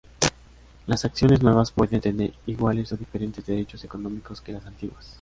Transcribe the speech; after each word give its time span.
Las 0.87 1.05
acciones 1.05 1.43
nuevas 1.43 1.69
pueden 1.71 2.01
tener 2.01 2.33
iguales 2.47 2.91
o 2.91 2.97
diferentes 2.97 3.45
derechos 3.45 3.83
económicos 3.83 4.41
que 4.41 4.51
las 4.53 4.65
antiguas. 4.65 5.09